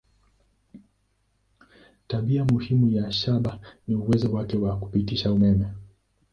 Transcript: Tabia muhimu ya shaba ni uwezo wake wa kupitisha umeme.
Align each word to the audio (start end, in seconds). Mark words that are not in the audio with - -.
Tabia 2.07 2.45
muhimu 2.45 2.89
ya 2.89 3.11
shaba 3.11 3.59
ni 3.87 3.95
uwezo 3.95 4.33
wake 4.33 4.57
wa 4.57 4.77
kupitisha 4.77 5.31
umeme. 5.31 5.65